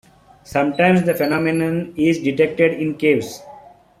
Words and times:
Sometimes 0.43 1.03
the 1.05 1.13
phenomenon 1.13 1.93
is 1.95 2.17
detected 2.17 2.73
in 2.73 2.95
caves. 2.95 3.39